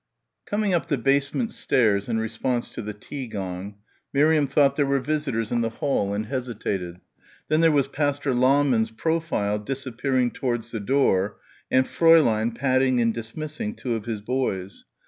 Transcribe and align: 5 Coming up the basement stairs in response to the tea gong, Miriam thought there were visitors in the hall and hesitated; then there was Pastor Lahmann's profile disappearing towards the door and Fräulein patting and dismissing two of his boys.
5 0.45 0.45
Coming 0.49 0.73
up 0.73 0.87
the 0.87 0.97
basement 0.97 1.53
stairs 1.53 2.09
in 2.09 2.17
response 2.17 2.71
to 2.71 2.81
the 2.81 2.91
tea 2.95 3.27
gong, 3.27 3.75
Miriam 4.11 4.47
thought 4.47 4.75
there 4.75 4.83
were 4.87 4.99
visitors 4.99 5.51
in 5.51 5.61
the 5.61 5.69
hall 5.69 6.11
and 6.15 6.25
hesitated; 6.25 6.99
then 7.49 7.61
there 7.61 7.71
was 7.71 7.87
Pastor 7.87 8.33
Lahmann's 8.33 8.89
profile 8.89 9.59
disappearing 9.59 10.31
towards 10.31 10.71
the 10.71 10.79
door 10.79 11.37
and 11.69 11.85
Fräulein 11.85 12.55
patting 12.57 12.99
and 12.99 13.13
dismissing 13.13 13.75
two 13.75 13.93
of 13.93 14.05
his 14.05 14.21
boys. 14.21 14.85